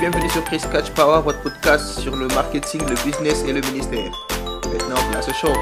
[0.00, 4.10] Bienvenue sur Chris Catch Power, votre podcast sur le marketing, le business et le ministère.
[4.64, 5.52] Maintenant, place au show.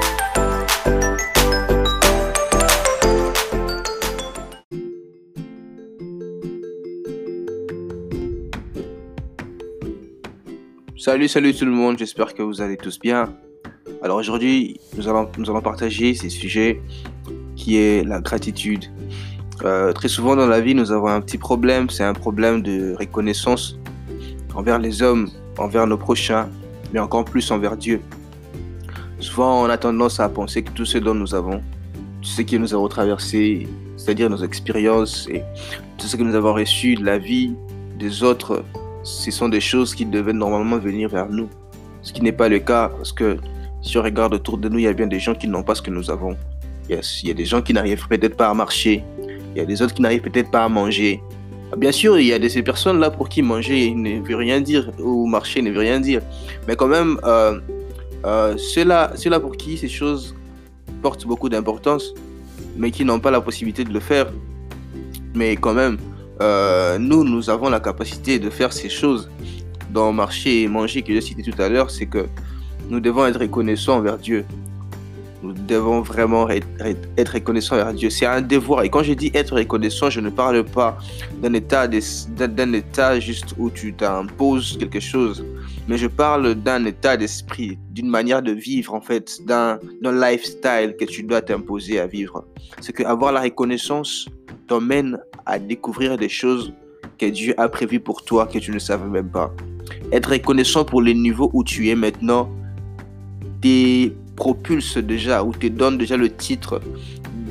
[10.97, 13.37] Salut, salut tout le monde, j'espère que vous allez tous bien.
[14.01, 16.81] Alors aujourd'hui, nous allons, nous allons partager ces sujets
[17.55, 18.85] qui est la gratitude.
[19.63, 22.95] Euh, très souvent dans la vie, nous avons un petit problème, c'est un problème de
[22.97, 23.77] reconnaissance
[24.55, 26.49] envers les hommes, envers nos prochains,
[26.93, 28.01] mais encore plus envers Dieu.
[29.19, 31.61] Souvent, on a tendance à penser que tout ce dont nous avons,
[32.21, 33.67] tout ce que nous avons traversé,
[33.97, 35.43] c'est-à-dire nos expériences et
[35.97, 37.53] tout ce que nous avons reçu de la vie
[37.97, 38.63] des autres,
[39.03, 41.49] ce sont des choses qui devaient normalement venir vers nous.
[42.01, 43.37] Ce qui n'est pas le cas parce que
[43.81, 45.75] si on regarde autour de nous, il y a bien des gens qui n'ont pas
[45.75, 46.37] ce que nous avons.
[46.89, 49.03] Il il y a des gens qui n'arrivent peut-être pas à marcher.
[49.55, 51.21] Il y a des autres qui n'arrivent peut-être pas à manger.
[51.77, 54.91] Bien sûr, il y a de ces personnes-là pour qui manger ne veut rien dire
[54.99, 56.21] ou marcher ne veut rien dire.
[56.67, 57.59] Mais quand même, euh,
[58.25, 60.35] euh, ceux-là ceux pour qui ces choses
[61.01, 62.13] portent beaucoup d'importance,
[62.77, 64.31] mais qui n'ont pas la possibilité de le faire.
[65.33, 65.97] Mais quand même,
[66.41, 69.29] euh, nous, nous avons la capacité de faire ces choses.
[69.91, 72.25] Dans marcher et manger que j'ai cité tout à l'heure, c'est que
[72.89, 74.43] nous devons être reconnaissants envers Dieu.
[75.43, 78.09] Nous devons vraiment être reconnaissants envers Dieu.
[78.09, 78.83] C'est un devoir.
[78.83, 80.97] Et quand je dis être reconnaissant, je ne parle pas
[81.41, 85.45] d'un état, état juste où tu t'imposes quelque chose,
[85.89, 91.03] mais je parle d'un état d'esprit, d'une manière de vivre en fait, d'un lifestyle que
[91.03, 92.45] tu dois t'imposer à vivre.
[92.79, 94.29] C'est que avoir la reconnaissance
[94.67, 96.73] t'emmène à découvrir des choses
[97.19, 99.53] que Dieu a prévues pour toi que tu ne savais même pas.
[100.13, 102.49] Être reconnaissant pour le niveau où tu es maintenant
[103.61, 106.81] te propulse déjà ou te donne déjà le titre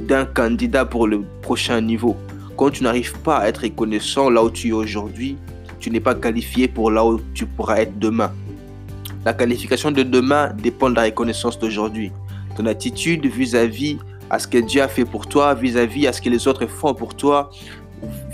[0.09, 2.17] d'un candidat pour le prochain niveau.
[2.57, 5.37] Quand tu n'arrives pas à être reconnaissant là où tu es aujourd'hui,
[5.79, 8.33] tu n'es pas qualifié pour là où tu pourras être demain.
[9.25, 12.11] La qualification de demain dépend de la reconnaissance d'aujourd'hui.
[12.57, 13.99] Ton attitude vis-à-vis
[14.31, 16.95] à ce que Dieu a fait pour toi, vis-à-vis à ce que les autres font
[16.95, 17.51] pour toi,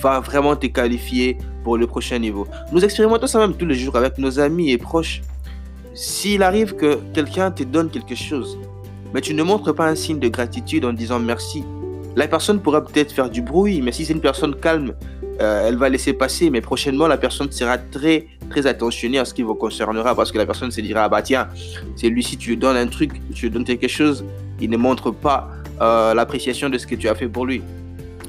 [0.00, 2.46] va vraiment te qualifier pour le prochain niveau.
[2.72, 5.22] Nous expérimentons ça même tous les jours avec nos amis et proches.
[6.00, 8.56] S'il arrive que quelqu'un te donne quelque chose,
[9.12, 11.64] mais tu ne montres pas un signe de gratitude en disant merci,
[12.14, 14.94] la personne pourra peut-être faire du bruit, mais si c'est une personne calme,
[15.40, 19.34] euh, elle va laisser passer, mais prochainement, la personne sera très, très attentionnée à ce
[19.34, 21.48] qui vous concernera parce que la personne se dira, ah bah tiens,
[21.96, 24.24] c'est lui, si tu lui donnes un truc, tu lui donnes quelque chose,
[24.60, 25.50] il ne montre pas
[25.80, 27.60] euh, l'appréciation de ce que tu as fait pour lui.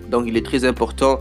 [0.09, 1.19] Donc, il est très important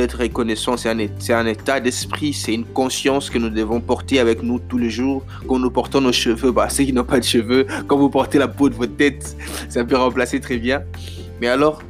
[0.00, 4.42] d'être reconnaissant, c'est un, un, état d'esprit, c'est une conscience que nous devons porter avec
[4.42, 5.24] nous tous les jours.
[5.48, 8.38] Quand nous portons nos cheveux, bah, ceux qui n'ont pas de cheveux, quand vous portez
[8.38, 9.36] la peau de votre tête,
[9.68, 10.82] ça peut remplacer très bien.
[11.40, 11.82] Mais alors,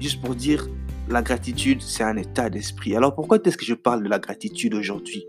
[0.00, 0.66] juste pour dire,
[1.08, 2.96] la gratitude, c'est un état d'esprit.
[2.96, 5.26] Alors pourquoi est-ce que je parle de la gratitude aujourd'hui,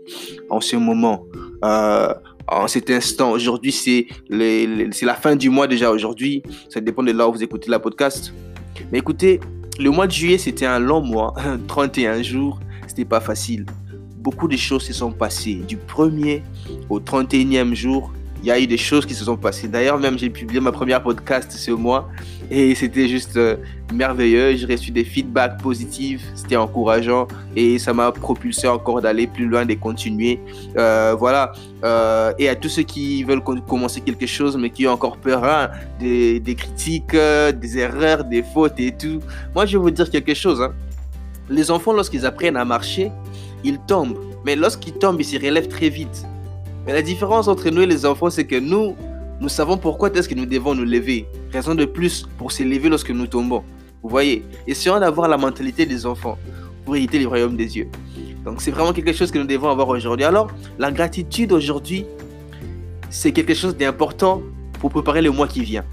[0.50, 1.24] en ce moment,
[1.64, 2.12] euh,
[2.48, 6.42] en cet instant Aujourd'hui, c'est la fin du mois déjà aujourd'hui.
[6.68, 8.34] Ça dépend de là où vous écoutez la podcast.
[8.92, 9.40] Mais écoutez,
[9.78, 11.34] le mois de juillet, c'était un long mois,
[11.68, 13.66] 31 jours, c'était pas facile.
[14.18, 15.62] Beaucoup de choses se sont passées.
[15.66, 16.42] Du 1er
[16.88, 19.68] au 31e jour, il y a eu des choses qui se sont passées.
[19.68, 22.08] D'ailleurs, même j'ai publié ma première podcast ce mois
[22.50, 23.56] et c'était juste euh,
[23.92, 24.56] merveilleux.
[24.56, 27.26] J'ai reçu des feedbacks positifs, c'était encourageant
[27.56, 30.40] et ça m'a propulsé encore d'aller plus loin, de continuer.
[30.76, 31.52] Euh, voilà.
[31.84, 35.44] Euh, et à tous ceux qui veulent commencer quelque chose mais qui ont encore peur
[35.44, 39.20] hein, des, critiques, des erreurs, des fautes et tout,
[39.54, 40.62] moi je vais vous dire quelque chose.
[40.62, 40.72] Hein.
[41.50, 43.10] Les enfants, lorsqu'ils apprennent à marcher,
[43.64, 44.18] ils tombent.
[44.44, 46.26] Mais lorsqu'ils tombent, ils se relèvent très vite.
[46.88, 48.96] Mais la différence entre nous et les enfants, c'est que nous,
[49.42, 51.26] nous savons pourquoi est-ce que nous devons nous lever.
[51.52, 53.62] Raison de plus pour se lever lorsque nous tombons.
[54.02, 56.38] Vous voyez Essayons d'avoir la mentalité des enfants
[56.86, 57.88] pour hériter le royaume des yeux.
[58.42, 60.24] Donc c'est vraiment quelque chose que nous devons avoir aujourd'hui.
[60.24, 62.06] Alors, la gratitude aujourd'hui,
[63.10, 64.40] c'est quelque chose d'important
[64.80, 65.84] pour préparer le mois qui vient.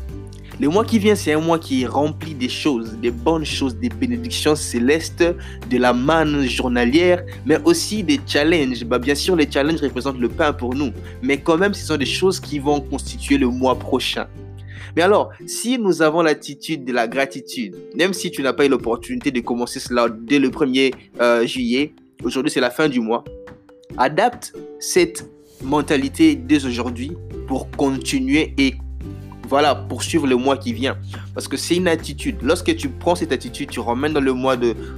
[0.57, 3.75] Le mois qui vient, c'est un mois qui est rempli des choses, des bonnes choses,
[3.75, 5.23] des bénédictions célestes,
[5.69, 8.85] de la manne journalière, mais aussi des challenges.
[8.85, 10.91] Bah, bien sûr, les challenges représentent le pain pour nous,
[11.21, 14.27] mais quand même, ce sont des choses qui vont constituer le mois prochain.
[14.95, 18.69] Mais alors, si nous avons l'attitude de la gratitude, même si tu n'as pas eu
[18.69, 21.93] l'opportunité de commencer cela dès le 1er euh, juillet,
[22.23, 23.25] aujourd'hui c'est la fin du mois,
[23.97, 25.29] adapte cette
[25.61, 27.11] mentalité dès aujourd'hui
[27.45, 28.75] pour continuer et
[29.47, 30.97] voilà, poursuivre le mois qui vient.
[31.33, 32.37] Parce que c'est une attitude.
[32.41, 34.33] Lorsque tu prends cette attitude, tu ramènes dans le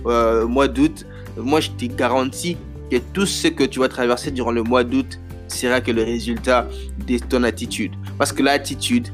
[0.08, 1.06] euh, mois d'août.
[1.38, 2.58] Moi, je te garantis
[2.90, 6.68] que tout ce que tu vas traverser durant le mois d'août sera que le résultat
[7.08, 7.94] de ton attitude.
[8.18, 9.08] Parce que l'attitude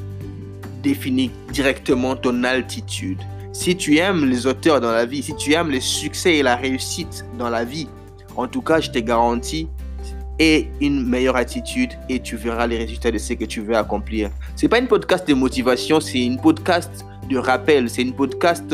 [0.82, 3.20] définit directement ton altitude.
[3.54, 6.56] Si tu aimes les auteurs dans la vie, si tu aimes le succès et la
[6.56, 7.88] réussite dans la vie,
[8.36, 9.68] en tout cas, je te garantis,
[10.40, 14.30] et une meilleure attitude et tu verras les résultats de ce que tu veux accomplir.
[14.56, 18.66] C'est pas une podcast de motivation, c'est une podcast de rappel, c'est une podcast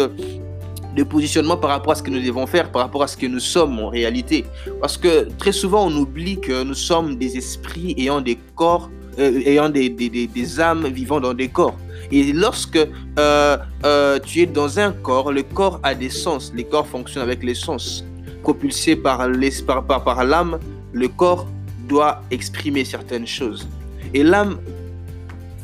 [0.95, 3.25] de positionnement par rapport à ce que nous devons faire, par rapport à ce que
[3.25, 4.45] nous sommes en réalité.
[4.81, 8.89] Parce que très souvent, on oublie que nous sommes des esprits ayant des corps,
[9.19, 11.77] euh, ayant des, des, des, âmes vivant dans des corps.
[12.11, 16.51] Et lorsque euh, euh, tu es dans un corps, le corps a des sens.
[16.55, 18.03] Les corps fonctionnent avec les sens.
[18.43, 20.23] Propulsé par l'âme, par, par, par
[20.93, 21.47] le corps
[21.87, 23.67] doit exprimer certaines choses.
[24.13, 24.59] Et l'âme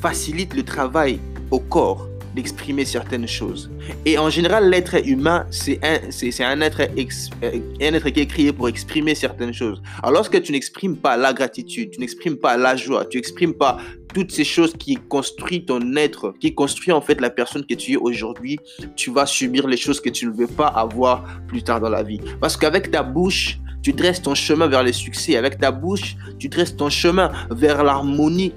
[0.01, 1.19] facilite le travail
[1.51, 3.71] au corps d'exprimer certaines choses.
[4.05, 8.25] Et en général, l'être humain, c'est un, c'est, un, être euh, un être qui est
[8.25, 9.81] créé pour exprimer certaines choses.
[9.99, 13.77] Alors lorsque tu n'exprimes pas la gratitude, tu n'exprimes pas la joie, tu n'exprimes pas
[14.13, 17.93] toutes ces choses qui construisent ton être, qui construit en fait la personne que tu
[17.93, 18.59] es aujourd'hui,
[18.95, 22.03] tu vas subir les choses que tu ne veux pas avoir plus tard dans la
[22.03, 22.19] vie.
[22.41, 25.37] Parce qu'avec ta bouche, tu dresses ton chemin vers le succès.
[25.37, 28.51] Avec ta bouche, tu dresses ton chemin vers l'harmonie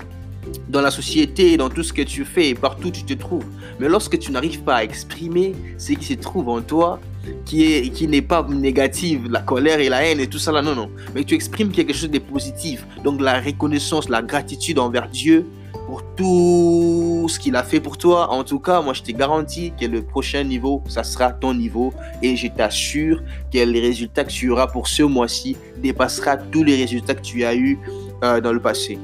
[0.71, 3.45] dans la société, dans tout ce que tu fais et partout où tu te trouves.
[3.79, 6.99] Mais lorsque tu n'arrives pas à exprimer ce qui se trouve en toi,
[7.45, 10.63] qui est qui n'est pas négative, la colère et la haine et tout ça là,
[10.63, 10.89] non, non.
[11.15, 12.87] Mais tu exprimes quelque chose de positif.
[13.05, 15.45] Donc la reconnaissance, la gratitude envers Dieu
[15.89, 18.31] pour tout ce qu'il a fait pour toi.
[18.31, 21.95] En tout cas, moi je te garantis que le prochain niveau, ça sera ton niveau.
[22.23, 26.77] Et je t'assure que les résultats que tu auras pour ce mois-ci dépassera tous les
[26.77, 27.79] résultats que tu as eus
[28.23, 28.99] euh, dans le passé.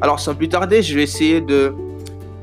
[0.00, 1.74] Alors, sans plus tarder, je vais essayer de,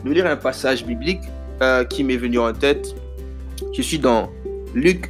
[0.04, 1.22] lire un passage biblique
[1.62, 2.94] euh, qui m'est venu en tête.
[3.72, 4.30] Je suis dans
[4.74, 5.10] Luc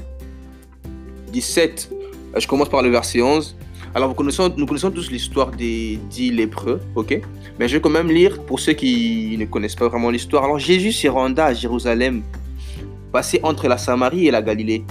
[1.31, 1.89] 17.
[1.91, 3.55] Euh, je commence par le verset 11.
[3.95, 7.19] Alors, nous connaissons, tous l'histoire des dix lépreux, ok?
[7.57, 10.43] Mais je vais quand même lire pour ceux qui ne connaissent pas vraiment l'histoire.
[10.43, 12.21] Alors, Jésus s'est rendu à Jérusalem,
[13.11, 14.83] passé entre la Samarie et la Galilée.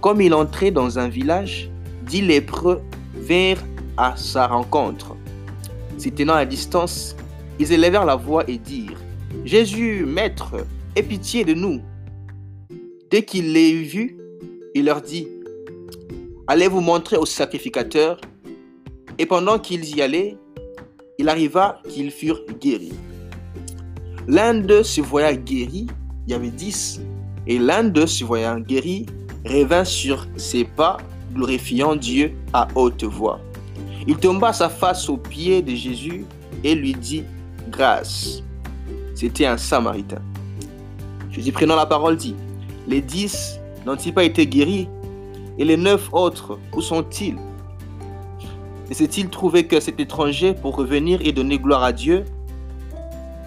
[0.00, 1.70] Comme il entrait dans un village,
[2.02, 2.82] dix lépreux
[3.14, 3.64] vinrent
[3.96, 5.14] à sa rencontre
[5.98, 7.16] s'y tenant à distance,
[7.58, 9.00] ils élevèrent la voix et dirent
[9.44, 10.66] Jésus, Maître,
[10.96, 11.80] aie pitié de nous.
[13.10, 14.18] Dès qu'il les eut vus,
[14.74, 15.28] il leur dit
[16.46, 18.20] Allez vous montrer au sacrificateur.
[19.18, 20.36] Et pendant qu'ils y allaient,
[21.18, 22.92] il arriva qu'ils furent guéris.
[24.28, 25.86] L'un d'eux se voyant guéri,
[26.26, 27.00] il y avait dix,
[27.46, 29.06] et l'un d'eux se voyant guéri,
[29.44, 30.98] revint sur ses pas,
[31.34, 33.40] glorifiant Dieu à haute voix.
[34.06, 36.24] Il tomba sa face aux pieds de Jésus
[36.62, 37.24] et lui dit
[37.70, 38.42] grâce.
[39.14, 40.22] C'était un samaritain.
[41.30, 42.34] Jésus prenant la parole dit,
[42.86, 44.88] les dix n'ont-ils pas été guéris?
[45.58, 47.36] Et les neuf autres, où sont-ils?
[48.88, 52.24] Ne s'est-il trouvé que cet étranger pour revenir et donner gloire à Dieu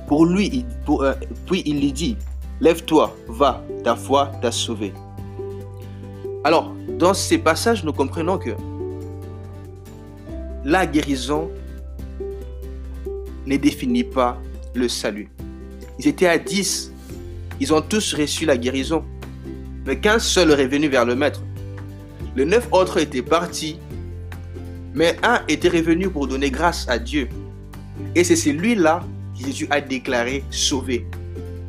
[0.08, 1.14] Pour lui, euh,
[1.48, 2.18] puis il lui dit,
[2.60, 4.94] lève-toi, va, ta foi t'a sauvé.
[6.44, 8.52] Alors, dans ces passages, nous comprenons que
[10.64, 11.50] la guérison
[13.48, 14.40] ne définit pas
[14.76, 15.30] le salut.
[16.00, 16.94] Ils étaient à 10.
[17.60, 19.04] Ils ont tous reçu la guérison.
[19.86, 21.42] Mais qu'un seul est revenu vers le maître.
[22.36, 23.80] Les neuf autres étaient partis.
[24.94, 27.30] Mais un était revenu pour donner grâce à Dieu.
[28.16, 29.04] Et c'est celui-là
[29.38, 31.06] que Jésus a déclaré sauvé.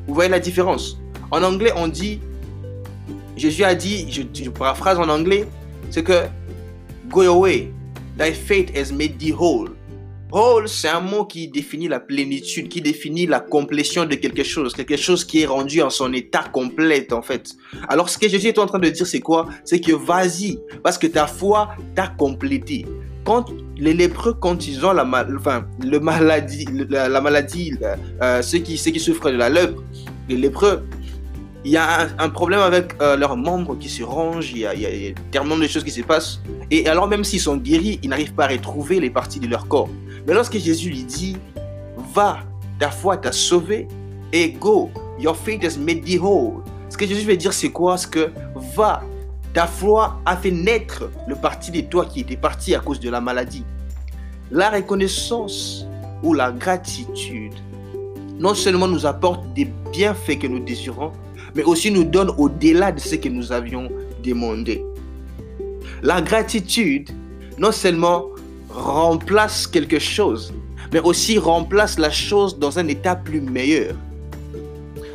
[0.07, 0.99] Vous voyez la différence?
[1.31, 2.21] En anglais, on dit,
[3.37, 5.47] Jésus a dit, je, je paraphrase en anglais,
[5.91, 6.25] c'est que
[7.09, 7.71] go away,
[8.19, 9.71] Thy faith has made thee whole.
[10.31, 14.75] Whole, c'est un mot qui définit la plénitude, qui définit la complétion de quelque chose,
[14.75, 17.55] quelque chose qui est rendu en son état complet en fait.
[17.89, 19.49] Alors ce que Jésus est en train de dire, c'est quoi?
[19.65, 22.87] C'est que vas-y, parce que ta foi t'a complété.
[23.25, 27.75] Quand les lépreux, quand ils ont la, enfin, le maladie, la, maladie,
[28.21, 29.83] euh, ceux, qui, ceux qui souffrent de la lèpre,
[30.29, 30.85] les lépreux,
[31.65, 35.15] il y a un, problème avec euh, leurs membres qui se rangent, il y, a,
[35.31, 36.41] tellement de choses qui se passent.
[36.71, 39.69] Et alors même s'ils sont guéris, ils n'arrivent pas à retrouver les parties de leur
[39.69, 39.89] corps.
[40.27, 41.37] Mais lorsque Jésus lui dit,
[42.15, 42.39] va,
[42.81, 43.87] ta foi t'a sauvé,
[44.33, 46.63] et go, your faith has made thee whole.
[46.89, 47.97] Ce que Jésus veut dire, c'est quoi?
[47.97, 48.31] Ce que
[48.75, 49.03] va,
[49.55, 53.11] ta foi a fait naître le parti de toi qui était parti à cause de
[53.11, 53.65] la maladie.
[54.51, 55.87] La reconnaissance
[56.23, 57.55] ou la gratitude
[58.39, 61.13] non seulement nous apporte des bienfaits que nous désirons,
[61.55, 63.89] mais aussi nous donne au-delà de ce que nous avions
[64.25, 64.85] demandé.
[66.03, 67.11] La gratitude,
[67.59, 68.25] non seulement
[68.71, 70.53] remplace quelque chose,
[70.93, 73.95] mais aussi remplace la chose dans un état plus meilleur.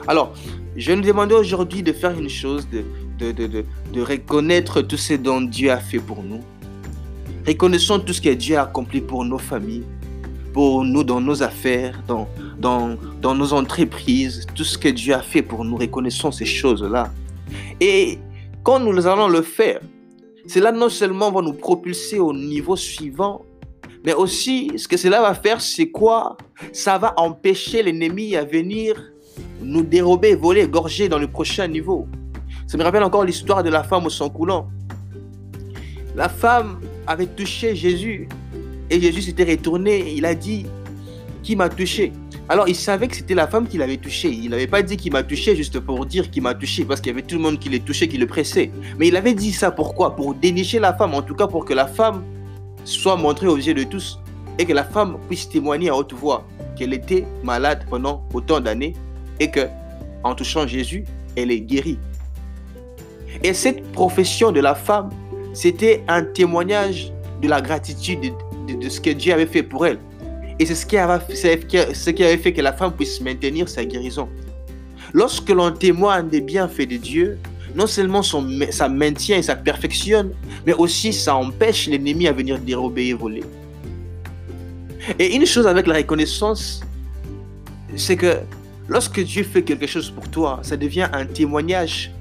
[0.07, 0.33] Alors,
[0.77, 2.85] je vais nous demander aujourd'hui de faire une chose, de,
[3.17, 6.41] de, de, de, reconnaître tout ce dont Dieu a fait pour nous.
[7.45, 9.83] Reconnaissons tout ce que Dieu a accompli pour nos familles,
[10.53, 12.27] pour nous dans nos affaires, dans,
[12.59, 17.11] dans, dans nos entreprises, tout ce que Dieu a fait pour nous, reconnaissons ces choses-là.
[17.79, 18.19] Et
[18.63, 19.79] quand nous allons le faire,
[20.47, 23.43] cela non seulement va nous propulser au niveau suivant,
[24.07, 26.37] Mais aussi, ce que cela va faire, c'est quoi?
[26.71, 28.95] Ça va empêcher l'ennemi à venir
[29.61, 32.07] nous dérober, voler, égorger dans le prochain niveau.
[32.67, 34.67] Ça me rappelle encore l'histoire de la femme au sang coulant.
[36.15, 38.27] La femme avait touché Jésus
[38.89, 40.11] et Jésus s'était retourné.
[40.13, 40.65] Il a dit
[41.43, 42.11] Qui m'a touché?
[42.49, 44.29] Alors il savait que c'était la femme qui l'avait touché.
[44.29, 47.11] Il n'avait pas dit qu'il m'a touché juste pour dire qu'il m'a touché parce qu'il
[47.11, 48.69] y avait tout le monde qui l'ait touché, qui le pressait.
[48.97, 50.17] Mais il avait dit ça pourquoi?
[50.17, 52.21] Pour dénicher la femme, en tout cas pour que la femme
[52.83, 54.19] soit montrée aux yeux de tous
[54.59, 56.45] et que la femme puisse témoigner à haute voix
[56.75, 58.93] qu'elle était malade pendant autant d'années
[59.39, 59.67] et que
[60.23, 61.05] en touchant Jésus,
[61.37, 61.97] elle est guérie.
[63.43, 65.09] Et cette profession de la femme,
[65.53, 68.33] c'était un témoignage de la gratitude
[68.67, 69.99] de, ce que Dieu avait fait pour elle.
[70.59, 73.85] Et c'est ce qui, avait, ce qui avait fait que la femme puisse maintenir sa
[73.85, 74.27] guérison.
[75.13, 77.37] Lorsque l'on témoigne des bienfaits de Dieu,
[77.75, 80.31] non seulement ça maintient et ça perfectionne,
[80.65, 83.43] mais aussi ça empêche l'ennemi à venir dérober et voler.
[85.19, 86.81] Et une chose avec la reconnaissance,
[87.95, 88.37] c'est que
[88.87, 92.11] lorsque Dieu fait quelque chose pour toi, ça devient un témoignage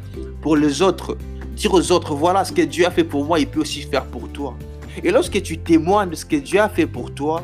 [0.40, 1.16] pour les autres.
[1.54, 4.04] Dire aux autres, voilà ce que Dieu a fait pour moi, il peut aussi faire
[4.04, 4.54] pour toi.
[5.02, 7.42] Et lorsque tu témoignes de ce que Dieu a fait pour toi,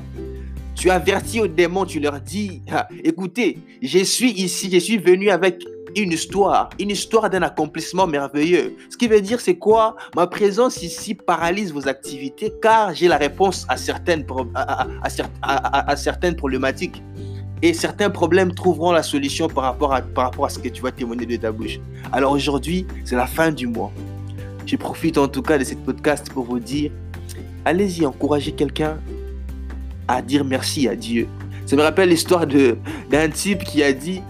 [0.75, 5.31] tu avertis aux démons, tu leur dis, ah, écoutez, je suis ici, je suis venu
[5.31, 5.63] avec
[5.97, 8.77] une histoire, une histoire d'un accomplissement merveilleux.
[8.91, 9.97] Ce qui veut dire, c'est quoi?
[10.17, 17.03] Ma présence ici paralyse vos activités car j'ai la réponse à certaines, à, certaines problématiques.
[17.62, 21.37] Et certains problèmes trouveront la solution par rapport, à, ce que tu vas témoigner de
[21.37, 21.78] ta bouche.
[22.11, 23.92] Alors aujourd'hui, c'est la fin du mois.
[24.66, 26.90] Je profite en tout cas de cette podcast pour vous dire,
[27.64, 28.99] allez-y, encouragez quelqu'un
[30.09, 31.28] à dire merci à Dieu.
[31.64, 34.23] Ça me rappelle l'histoire d'un type qui a dit,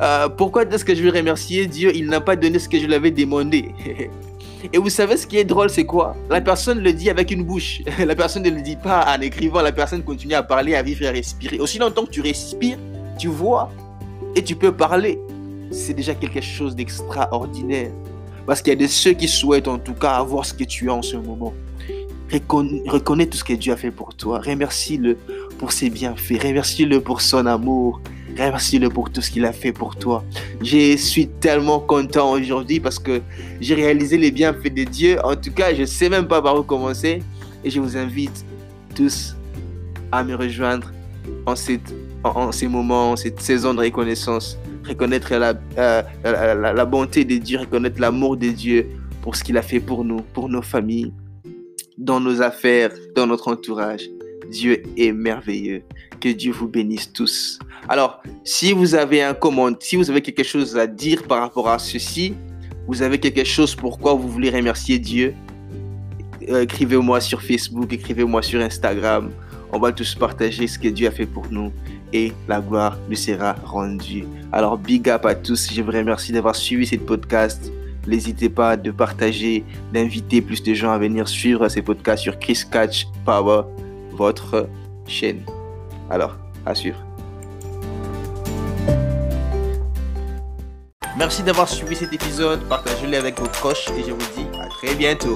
[0.00, 1.90] euh, pourquoi est-ce que je vais remercier Dieu?
[1.94, 3.72] Il n'a pas donné ce que je lui avais demandé.
[4.72, 6.16] Et vous savez ce qui est drôle, c'est quoi?
[6.30, 7.82] La personne le dit avec une bouche.
[7.98, 9.62] La personne ne le dit pas en écrivant.
[9.62, 11.58] La personne continue à parler, à vivre et à respirer.
[11.60, 12.78] Aussi longtemps que tu respires,
[13.18, 13.70] tu vois
[14.34, 15.18] et tu peux parler.
[15.70, 17.90] C'est déjà quelque chose d'extraordinaire.
[18.46, 20.88] Parce qu'il y a de ceux qui souhaitent en tout cas avoir ce que tu
[20.90, 21.52] as en ce moment.
[22.32, 24.40] Reconnais tout ce que Dieu a fait pour toi.
[24.40, 25.18] Remercie-le
[25.58, 26.42] pour ses bienfaits.
[26.42, 28.00] Remercie-le pour son amour.
[28.38, 30.24] Remercie-le pour tout ce qu'il a fait pour toi.
[30.62, 33.20] Je suis tellement content aujourd'hui parce que
[33.60, 35.18] j'ai réalisé les bienfaits de Dieu.
[35.24, 37.20] En tout cas, je ne sais même pas par où commencer.
[37.64, 38.44] Et je vous invite
[38.94, 39.34] tous
[40.12, 40.92] à me rejoindre
[41.46, 44.56] en, ces moments, en cette saison de reconnaissance.
[44.86, 48.86] Reconnaître la, euh, la, la bonté de Dieu, reconnaître l'amour de Dieu
[49.22, 51.12] pour ce qu'il a fait pour nous, pour nos familles,
[51.98, 54.08] dans nos affaires, dans notre entourage.
[54.48, 55.82] Dieu est merveilleux.
[56.20, 57.58] Que Dieu vous bénisse tous.
[57.88, 61.68] Alors, si vous avez un commentaire, si vous avez quelque chose à dire par rapport
[61.68, 62.34] à ceci,
[62.86, 65.34] vous avez quelque chose pourquoi vous voulez remercier Dieu,
[66.48, 69.30] euh, écrivez-moi sur Facebook, écrivez-moi sur Instagram.
[69.72, 71.70] On va tous partager ce que Dieu a fait pour nous
[72.12, 74.24] et la gloire lui sera rendue.
[74.52, 75.70] Alors, big up à tous.
[75.72, 77.70] Je vous remercie d'avoir suivi cette podcast.
[78.06, 82.62] N'hésitez pas de partager, d'inviter plus de gens à venir suivre ces podcasts sur Chris
[82.70, 83.62] Catch Power,
[84.12, 84.66] votre
[85.06, 85.42] chaîne.
[86.10, 86.36] Alors,
[86.66, 86.98] à suivre.
[91.16, 92.60] Merci d'avoir suivi cet épisode.
[92.68, 95.34] Partagez-le avec vos proches et je vous dis à très bientôt.